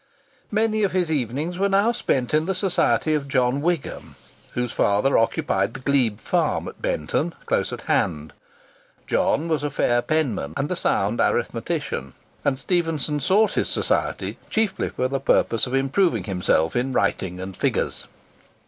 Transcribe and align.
Many 0.49 0.81
of 0.81 0.93
his 0.93 1.11
evenings 1.11 1.59
were 1.59 1.69
now 1.69 1.91
spent 1.91 2.33
in 2.33 2.47
the 2.47 2.55
society 2.55 3.13
of 3.13 3.27
John 3.27 3.61
Wigham, 3.61 4.15
whose 4.53 4.71
father 4.73 5.15
occupied 5.15 5.75
the 5.75 5.79
Glebe 5.79 6.19
Farm 6.19 6.67
at 6.67 6.81
Benton, 6.81 7.35
close 7.45 7.71
at 7.71 7.83
hand. 7.83 8.33
John 9.05 9.47
was 9.47 9.63
a 9.63 9.69
fair 9.69 10.01
penman 10.01 10.55
and 10.57 10.71
a 10.71 10.75
sound 10.75 11.21
arithmetician, 11.21 12.13
and 12.43 12.57
Stephenson 12.57 13.19
sought 13.19 13.53
his 13.53 13.69
society 13.69 14.39
chiefly 14.49 14.89
for 14.89 15.07
the 15.07 15.19
purpose 15.19 15.67
of 15.67 15.75
improving 15.75 16.23
himself 16.23 16.75
in 16.75 16.93
writing 16.93 17.39
and 17.39 17.55
"figures." 17.55 18.07